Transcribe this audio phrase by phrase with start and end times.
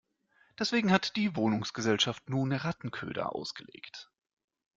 [0.57, 4.09] Deswegen hat die Wohnungsgesellschaft nun Rattenköder ausgelegt.